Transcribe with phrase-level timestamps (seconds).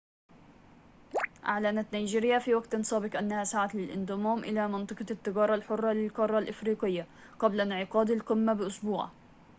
[1.45, 7.07] أعلنت نيجيريا في وقت سابق أنها سعت للانضمام إلى منطقة التجارة الحرة للقارة الإفريقية
[7.39, 9.09] قبل انعقاد القمة بأسبوع